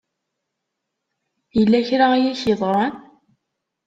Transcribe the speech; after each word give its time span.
Yella 1.57 1.79
kra 1.87 2.07
i 2.15 2.21
ak-yeḍran? 2.31 2.93